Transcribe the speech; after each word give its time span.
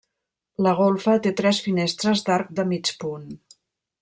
La 0.67 0.71
golfa 0.79 1.13
té 1.27 1.33
tres 1.43 1.59
finestres 1.67 2.25
d'arc 2.31 2.51
de 2.61 2.69
mig 2.73 2.95
punt. 3.05 3.31